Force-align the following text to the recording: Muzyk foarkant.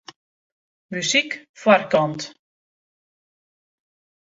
Muzyk 0.91 1.29
foarkant. 1.61 2.21